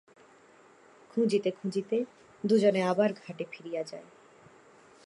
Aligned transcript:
খুঁজিতে 1.11 1.49
খুঁজিতে 1.51 1.97
দুজনে 2.43 2.81
আবার 2.83 3.09
ঘাটে 3.13 3.45
ফিরিয়া 3.51 3.83
যায়। 3.83 4.07